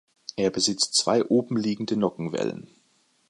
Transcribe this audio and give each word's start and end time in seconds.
Er 0.35 0.49
besitzt 0.49 0.95
zwei 0.95 1.23
obenliegende 1.29 1.95
Nockenwellen. 1.95 2.71